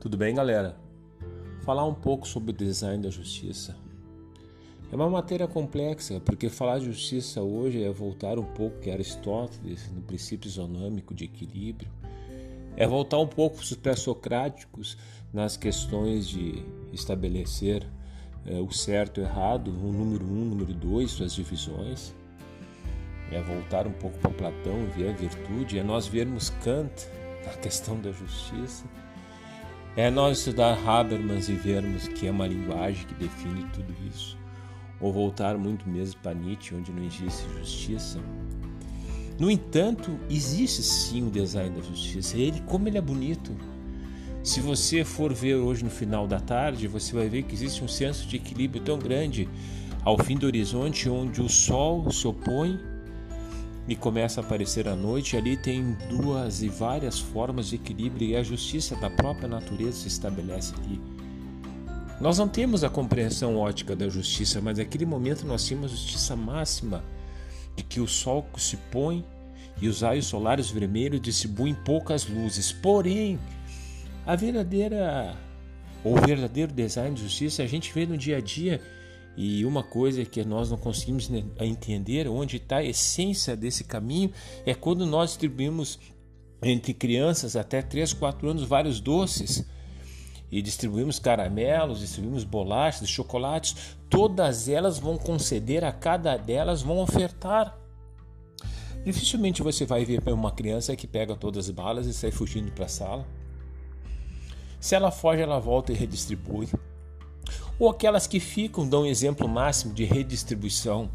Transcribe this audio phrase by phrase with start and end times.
[0.00, 0.76] Tudo bem, galera?
[1.64, 3.76] Falar um pouco sobre o design da justiça.
[4.92, 9.90] É uma matéria complexa, porque falar de justiça hoje é voltar um pouco que Aristóteles
[9.90, 11.90] no princípio isonômico de equilíbrio,
[12.76, 14.96] é voltar um pouco os pré-socráticos
[15.32, 16.62] nas questões de
[16.92, 17.84] estabelecer
[18.46, 22.14] é, o certo e o errado, o número um, o número dois, suas divisões.
[23.32, 27.08] É voltar um pouco para Platão, ver a virtude, é nós vermos Kant
[27.44, 28.84] na questão da justiça
[29.98, 34.38] é nós estudar Habermas e vermos que é uma linguagem que define tudo isso.
[35.00, 38.20] Ou voltar muito mesmo para Nietzsche, onde não existe justiça.
[39.40, 42.36] No entanto, existe sim o design da justiça.
[42.36, 43.50] Ele, como ele é bonito.
[44.44, 47.88] Se você for ver hoje no final da tarde, você vai ver que existe um
[47.88, 49.48] senso de equilíbrio tão grande
[50.04, 52.78] ao fim do horizonte, onde o sol se opõe
[53.88, 58.36] e começa a aparecer à noite, ali tem duas e várias formas de equilíbrio e
[58.36, 61.00] a justiça da própria natureza se estabelece ali.
[62.20, 66.36] Nós não temos a compreensão ótica da justiça, mas naquele momento nós tínhamos a justiça
[66.36, 67.02] máxima
[67.74, 69.24] de que o sol se põe
[69.80, 72.70] e os raios solares vermelhos distribuem poucas luzes.
[72.70, 73.38] Porém,
[74.26, 75.34] a verdadeira
[76.04, 78.82] ou verdadeiro design de justiça a gente vê no dia a dia
[79.36, 84.32] e uma coisa que nós não conseguimos entender onde está a essência desse caminho
[84.66, 85.98] é quando nós distribuímos
[86.62, 89.64] entre crianças até 3, 4 anos vários doces
[90.50, 97.78] e distribuímos caramelos, distribuímos bolachas, chocolates, todas elas vão conceder a cada delas, vão ofertar.
[99.04, 102.86] Dificilmente você vai ver uma criança que pega todas as balas e sai fugindo para
[102.86, 103.26] a sala.
[104.80, 106.68] Se ela foge, ela volta e redistribui
[107.78, 111.10] ou aquelas que ficam dão um exemplo máximo de redistribuição.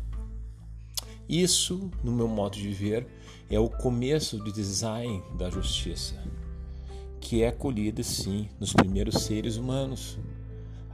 [1.28, 3.08] Isso, no meu modo de ver,
[3.50, 6.16] é o começo do design da justiça,
[7.20, 10.18] que é colhida sim nos primeiros seres humanos.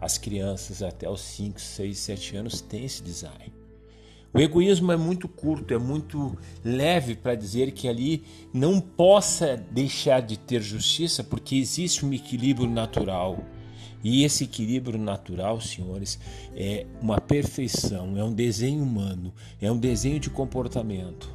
[0.02, 3.54] As crianças até os 5, 6, 7 anos têm esse design.
[4.32, 8.24] O egoísmo é muito curto, é muito leve para dizer que ali
[8.54, 13.44] não possa deixar de ter justiça, porque existe um equilíbrio natural.
[14.04, 16.20] E esse equilíbrio natural, senhores,
[16.56, 21.30] é uma perfeição, é um desenho humano, é um desenho de comportamento.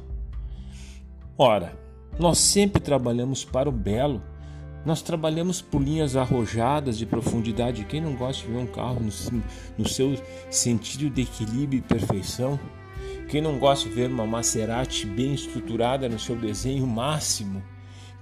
[1.37, 1.77] Ora,
[2.17, 4.21] nós sempre trabalhamos para o belo,
[4.85, 7.85] nós trabalhamos por linhas arrojadas de profundidade.
[7.85, 9.43] Quem não gosta de ver um carro no,
[9.77, 10.15] no seu
[10.49, 12.59] sentido de equilíbrio e perfeição?
[13.27, 17.63] Quem não gosta de ver uma Maserati bem estruturada no seu desenho máximo?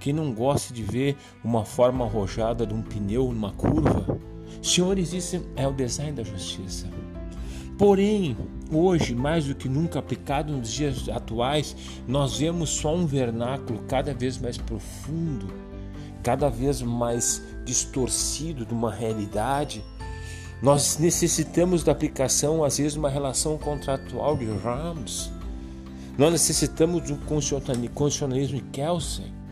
[0.00, 4.33] Quem não gosta de ver uma forma arrojada de um pneu numa curva?
[4.62, 6.88] Senhores, isso é o design da justiça.
[7.78, 8.36] Porém,
[8.72, 11.76] hoje, mais do que nunca aplicado nos dias atuais,
[12.06, 15.52] nós vemos só um vernáculo cada vez mais profundo,
[16.22, 19.84] cada vez mais distorcido de uma realidade.
[20.62, 25.32] Nós necessitamos da aplicação, às vezes, de uma relação contratual de Rams.
[26.16, 29.43] Nós necessitamos de um constitucionalismo de Kelsen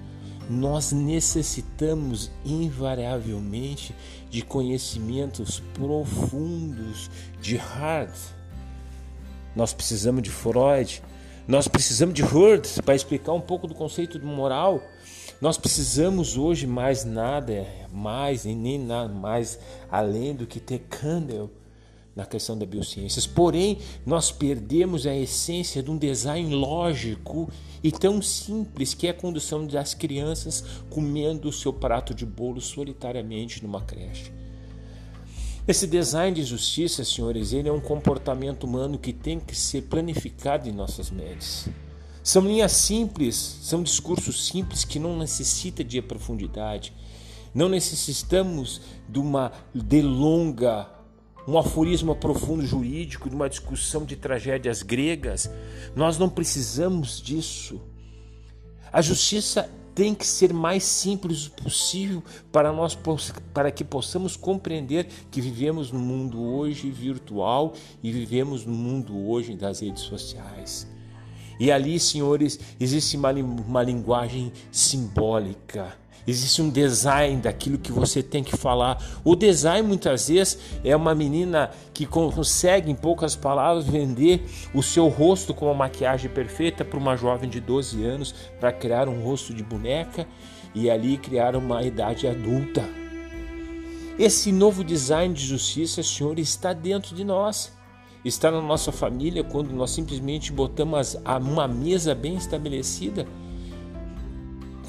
[0.48, 3.94] nós necessitamos invariavelmente
[4.30, 7.10] de conhecimentos profundos
[7.40, 8.16] de Hart.
[9.54, 11.02] Nós precisamos de Freud,
[11.46, 14.82] nós precisamos de Hurd para explicar um pouco do conceito de moral.
[15.40, 19.58] Nós precisamos hoje mais nada, mais e nem nada mais
[19.90, 21.50] além do que ter Candle
[22.14, 23.26] na questão da biociências.
[23.26, 27.50] Porém, nós perdemos a essência de um design lógico
[27.82, 32.60] e tão simples que é a condução das crianças comendo o seu prato de bolo
[32.60, 34.30] solitariamente numa creche.
[35.66, 40.68] Esse design de justiça, senhores, ele é um comportamento humano que tem que ser planificado
[40.68, 41.68] em nossas mentes.
[42.22, 46.92] São linhas simples, são discursos simples que não necessitam de profundidade.
[47.54, 50.88] Não necessitamos de uma delonga
[51.46, 55.50] um aforismo profundo jurídico, de uma discussão de tragédias gregas.
[55.94, 57.80] Nós não precisamos disso.
[58.92, 62.98] A justiça tem que ser mais simples possível para nós
[63.52, 69.54] para que possamos compreender que vivemos no mundo hoje virtual e vivemos no mundo hoje
[69.54, 70.86] das redes sociais.
[71.60, 78.44] E ali, senhores, existe uma, uma linguagem simbólica Existe um design daquilo que você tem
[78.44, 79.02] que falar.
[79.24, 85.08] O design muitas vezes é uma menina que consegue, em poucas palavras, vender o seu
[85.08, 89.52] rosto com uma maquiagem perfeita para uma jovem de 12 anos para criar um rosto
[89.52, 90.26] de boneca
[90.74, 92.88] e ali criar uma idade adulta.
[94.18, 97.72] Esse novo design de justiça, Senhor, está dentro de nós.
[98.24, 103.26] Está na nossa família quando nós simplesmente botamos uma mesa bem estabelecida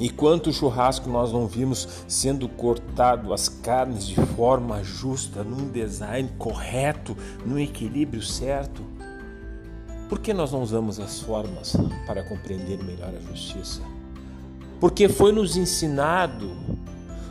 [0.03, 6.29] E quanto churrasco nós não vimos sendo cortado as carnes de forma justa, num design
[6.37, 7.15] correto,
[7.45, 8.83] num equilíbrio certo?
[10.09, 13.81] Por que nós não usamos as formas para compreender melhor a justiça?
[14.77, 16.51] Porque foi nos ensinado,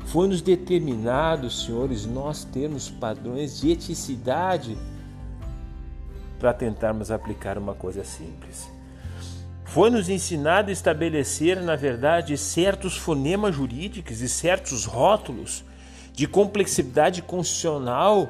[0.06, 4.78] foi nos determinado, senhores, nós termos padrões de eticidade
[6.38, 8.66] para tentarmos aplicar uma coisa simples.
[9.72, 15.64] Foi nos ensinado a estabelecer, na verdade, certos fonemas jurídicos e certos rótulos
[16.12, 18.28] de complexidade constitucional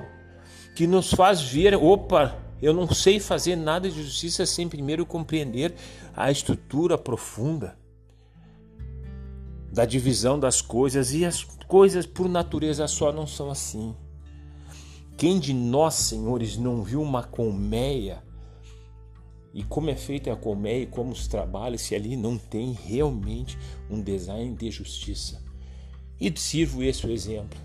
[0.76, 5.74] que nos faz ver, opa, eu não sei fazer nada de justiça sem primeiro compreender
[6.16, 7.76] a estrutura profunda
[9.72, 13.96] da divisão das coisas e as coisas por natureza só não são assim.
[15.16, 18.22] Quem de nós, senhores, não viu uma colmeia
[19.54, 23.58] e como é feita a colmeia e como os trabalhos, se ali não tem realmente
[23.90, 25.42] um design de justiça.
[26.18, 27.58] E sirvo esse exemplo.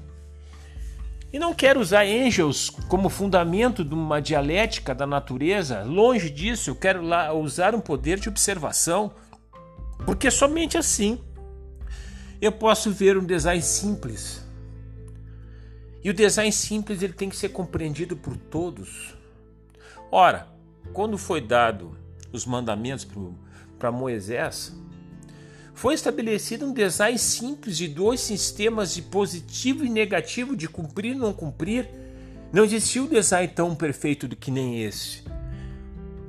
[1.31, 6.75] E não quero usar Angels como fundamento de uma dialética da natureza, longe disso, eu
[6.75, 7.04] quero
[7.38, 9.12] usar um poder de observação,
[10.06, 11.19] porque somente assim
[12.42, 14.45] eu posso ver um design simples.
[16.04, 19.13] E o design simples ele tem que ser compreendido por todos.
[20.10, 20.48] Ora,
[20.94, 21.98] quando foi dado
[22.31, 23.07] os mandamentos
[23.78, 24.75] para Moisés,
[25.78, 31.16] foi estabelecido um design simples de dois sistemas de positivo e negativo, de cumprir e
[31.16, 31.88] não cumprir.
[32.51, 35.24] Não existiu um design tão perfeito do que nem esse.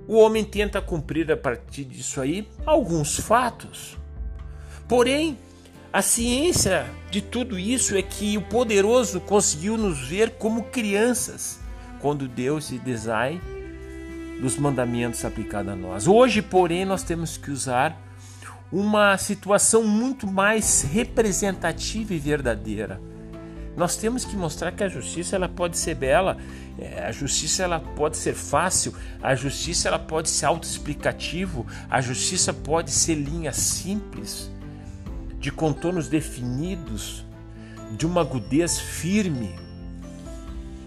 [0.06, 3.96] O homem tenta cumprir a partir disso aí alguns fatos.
[4.86, 5.38] Porém,
[5.90, 11.58] a ciência de tudo isso é que o poderoso conseguiu nos ver como crianças
[12.00, 13.40] quando deu esse design
[14.40, 16.06] dos mandamentos aplicado a nós.
[16.06, 18.00] Hoje, porém, nós temos que usar
[18.70, 23.00] uma situação muito mais representativa e verdadeira.
[23.76, 26.36] Nós temos que mostrar que a justiça ela pode ser bela,
[26.78, 28.92] é, a justiça ela pode ser fácil,
[29.22, 34.50] a justiça ela pode ser autoexplicativo, a justiça pode ser linha simples,
[35.38, 37.24] de contornos definidos,
[37.96, 39.54] de uma agudez firme.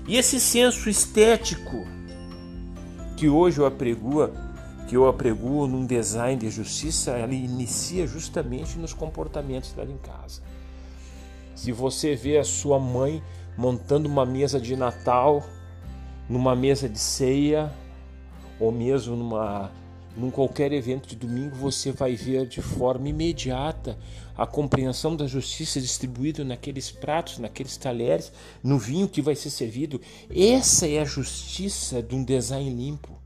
[0.06, 1.88] E esse senso estético
[3.22, 4.32] que hoje eu apregoa,
[4.88, 10.42] que eu apregoo num design de justiça, ela inicia justamente nos comportamentos dela em casa.
[11.54, 13.22] Se você vê a sua mãe
[13.56, 15.44] montando uma mesa de Natal,
[16.28, 17.72] numa mesa de ceia,
[18.60, 19.70] ou mesmo numa
[20.16, 23.98] num qualquer evento de domingo, você vai ver de forma imediata
[24.38, 28.32] a compreensão da justiça distribuída naqueles pratos, naqueles talheres,
[28.64, 30.02] no vinho que vai ser servido.
[30.30, 33.20] Essa é a justiça de um design limpo.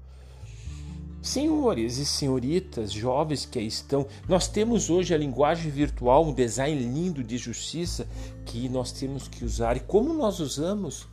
[1.22, 6.80] Senhores e senhoritas, jovens que aí estão, nós temos hoje a linguagem virtual, um design
[6.80, 8.08] lindo de justiça
[8.46, 9.76] que nós temos que usar.
[9.76, 11.08] E como nós usamos?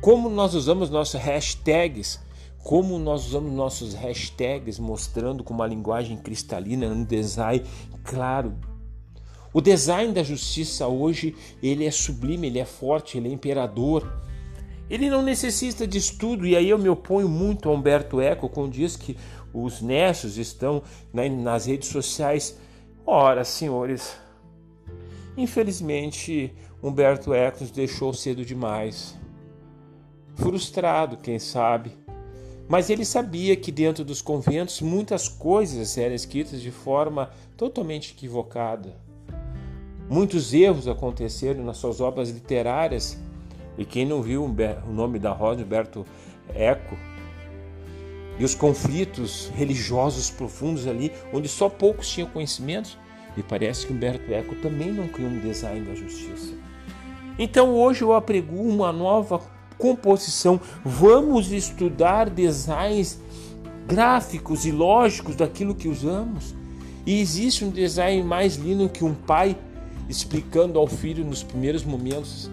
[0.00, 2.18] Como nós usamos nossos hashtags?
[2.62, 7.64] Como nós usamos nossos hashtags mostrando com uma linguagem cristalina, um design
[8.04, 8.54] claro,
[9.52, 14.10] o design da justiça hoje, ele é sublime, ele é forte, ele é imperador.
[14.90, 18.72] Ele não necessita de estudo, e aí eu me oponho muito a Humberto Eco quando
[18.72, 19.16] diz que
[19.52, 20.82] os nessos estão
[21.12, 22.58] nas redes sociais.
[23.06, 24.16] Ora, senhores,
[25.36, 29.18] infelizmente Humberto Eco nos deixou cedo demais.
[30.36, 31.92] Frustrado, quem sabe.
[32.68, 38.94] Mas ele sabia que dentro dos conventos muitas coisas eram escritas de forma totalmente equivocada.
[40.10, 43.18] Muitos erros aconteceram nas suas obras literárias,
[43.78, 46.04] e quem não viu o nome da Rosa Humberto
[46.54, 46.96] Eco,
[48.38, 52.98] e os conflitos religiosos profundos ali, onde só poucos tinham conhecimento,
[53.36, 56.54] e parece que Humberto Eco também não criou um design da justiça.
[57.38, 59.40] Então hoje eu aprego uma nova
[59.78, 60.60] composição.
[60.84, 63.18] Vamos estudar designs
[63.86, 66.54] gráficos e lógicos daquilo que usamos.
[67.06, 69.56] E existe um design mais lindo que um pai
[70.08, 72.50] explicando ao filho nos primeiros momentos,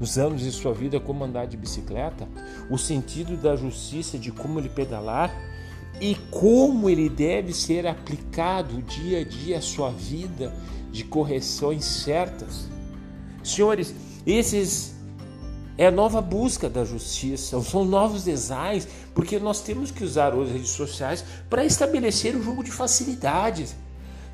[0.00, 2.28] nos anos de sua vida, como andar de bicicleta,
[2.70, 5.34] o sentido da justiça, de como ele pedalar
[6.00, 10.54] e como ele deve ser aplicado dia a dia à sua vida
[10.90, 12.68] de correções certas.
[13.42, 13.94] Senhores,
[14.26, 14.95] esses
[15.78, 20.50] é a nova busca da justiça, são novos designs, porque nós temos que usar as
[20.50, 23.76] redes sociais para estabelecer um jogo de facilidades.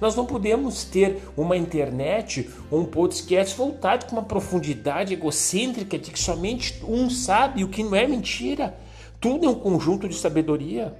[0.01, 6.11] Nós não podemos ter uma internet ou um podcast voltado com uma profundidade egocêntrica de
[6.11, 8.77] que somente um sabe o que não é mentira.
[9.21, 10.97] Tudo é um conjunto de sabedoria.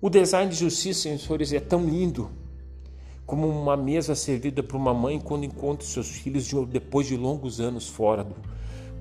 [0.00, 2.30] O design de justiça, senhores, é tão lindo
[3.26, 7.88] como uma mesa servida por uma mãe quando encontra seus filhos depois de longos anos
[7.88, 8.34] fora do,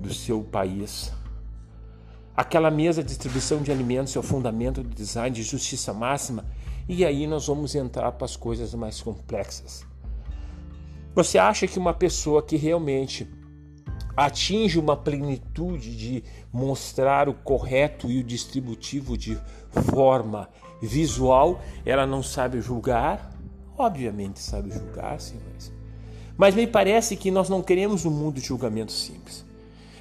[0.04, 1.12] do seu país.
[2.36, 6.46] Aquela mesa de distribuição de alimentos é o fundamento do design de justiça máxima,
[6.88, 9.86] e aí nós vamos entrar para as coisas mais complexas.
[11.16, 13.28] Você acha que uma pessoa que realmente
[14.18, 19.40] atinge uma plenitude de mostrar o correto e o distributivo de
[19.92, 20.50] forma
[20.82, 23.32] visual, ela não sabe julgar?
[23.78, 25.72] Obviamente sabe julgar, senhores.
[26.36, 29.46] Mas me parece que nós não queremos um mundo de julgamento simples.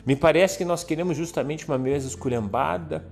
[0.05, 3.07] Me parece que nós queremos justamente uma mesa esculhambada,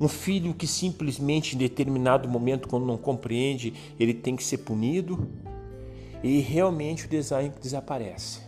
[0.00, 5.28] um filho que simplesmente em determinado momento, quando não compreende, ele tem que ser punido,
[6.22, 8.40] e realmente o design desaparece.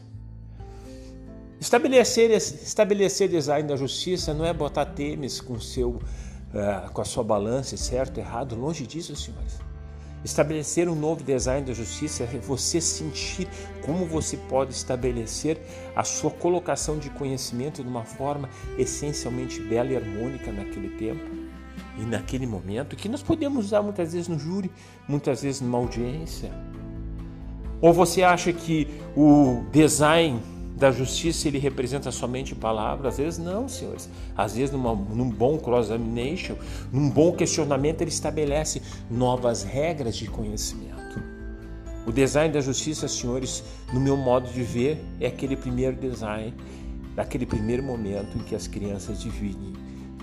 [1.61, 7.23] Estabelecer, estabelecer design da justiça não é botar tênis com, seu, uh, com a sua
[7.23, 9.66] balança, certo, errado, longe disso, senhores.
[10.26, 13.47] Estabelecer um novo design da justiça é você sentir
[13.83, 15.56] como você pode estabelecer
[15.95, 21.25] a sua colocação de conhecimento de uma forma essencialmente bela e harmônica naquele tempo
[21.97, 24.68] e naquele momento, que nós podemos usar muitas vezes no júri,
[25.06, 26.50] muitas vezes numa audiência.
[27.80, 30.40] Ou você acha que o design
[30.76, 33.14] da justiça ele representa somente palavras?
[33.14, 34.11] Às vezes não, senhores.
[34.37, 36.54] Às vezes, numa, num bom cross-examination,
[36.92, 40.97] num bom questionamento, ele estabelece novas regras de conhecimento.
[42.06, 46.54] O design da justiça, senhores, no meu modo de ver, é aquele primeiro design,
[47.14, 49.73] daquele primeiro momento em que as crianças dividem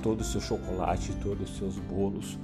[0.03, 2.37] todo o seu chocolate, todos os seus bolos,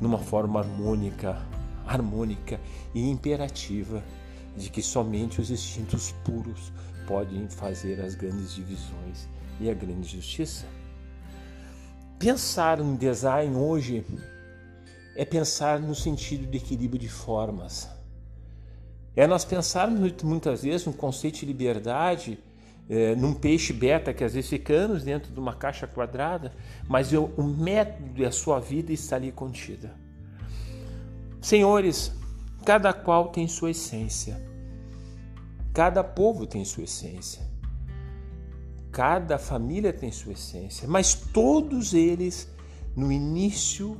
[0.00, 1.36] numa forma harmônica,
[1.84, 2.60] harmônica
[2.94, 4.02] e imperativa
[4.56, 6.72] de que somente os instintos puros
[7.08, 9.26] podem fazer as grandes divisões
[9.58, 10.66] e a grande justiça.
[12.18, 14.04] Pensar em design hoje
[15.16, 17.88] é pensar no sentido de equilíbrio de formas.
[19.16, 22.38] É nós pensarmos muitas vezes um conceito de liberdade
[22.90, 26.52] é, num peixe beta que às vezes ficamos dentro de uma caixa quadrada,
[26.86, 29.94] mas o, o método e a sua vida está ali contida.
[31.40, 32.12] Senhores,
[32.66, 34.47] cada qual tem sua essência.
[35.78, 37.40] Cada povo tem sua essência.
[38.90, 42.52] Cada família tem sua essência, mas todos eles
[42.96, 43.96] no início,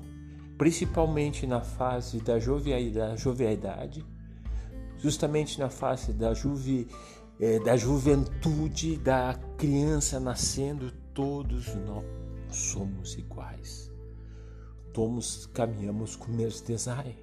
[0.58, 4.04] principalmente na fase da jovialidade,
[4.99, 6.88] justamente na fase da, juve,
[7.38, 12.04] é, da juventude, da criança nascendo, todos nós
[12.50, 13.88] somos iguais.
[14.92, 17.16] Todos caminhamos com o mesmo design.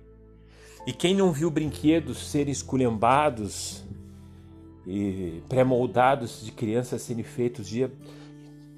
[0.87, 3.83] E quem não viu brinquedos serem esculhambados
[4.85, 7.89] e pré-moldados de crianças serem feitos, de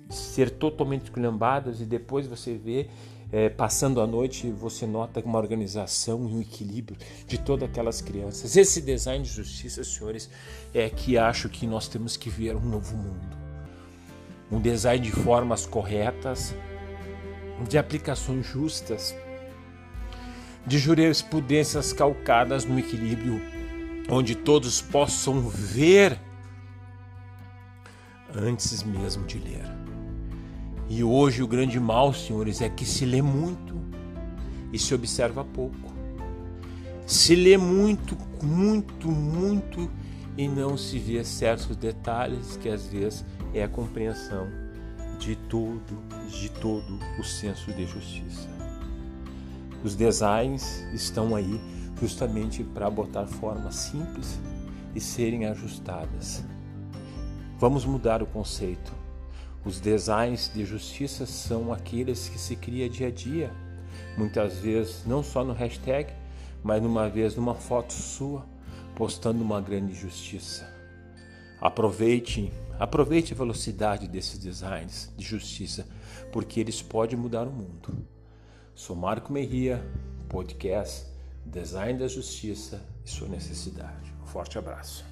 [0.09, 2.87] ser totalmente esculhambadas e depois você vê
[3.31, 6.97] é, passando a noite você nota uma organização e um equilíbrio
[7.27, 8.55] de todas aquelas crianças.
[8.55, 10.29] Esse design de justiça, senhores,
[10.73, 13.37] é que acho que nós temos que ver um novo mundo.
[14.49, 16.55] Um design de formas corretas,
[17.67, 19.13] de aplicações justas,
[20.65, 23.41] de jurisprudências calcadas no equilíbrio
[24.09, 26.19] onde todos possam ver
[28.33, 29.65] antes mesmo de ler.
[30.89, 33.75] E hoje o grande mal, senhores, é que se lê muito
[34.71, 35.93] e se observa pouco.
[37.05, 39.89] Se lê muito, muito, muito
[40.37, 44.47] e não se vê certos detalhes que às vezes é a compreensão
[45.19, 45.97] de tudo,
[46.29, 48.47] de todo o senso de justiça.
[49.83, 51.59] Os designs estão aí
[51.99, 54.39] justamente para botar formas simples
[54.95, 56.43] e serem ajustadas.
[57.59, 58.93] Vamos mudar o conceito.
[59.65, 63.51] Os designs de justiça são aqueles que se cria dia a dia,
[64.17, 66.13] muitas vezes não só no hashtag,
[66.63, 68.45] mas numa vez numa foto sua,
[68.95, 70.71] postando uma grande justiça.
[71.59, 75.87] Aproveite, aproveite a velocidade desses designs de justiça,
[76.31, 78.07] porque eles podem mudar o mundo.
[78.75, 79.83] Sou Marco Merria,
[80.29, 81.16] podcast
[81.47, 84.13] design da justiça e sua necessidade.
[84.21, 85.05] Um forte abraço.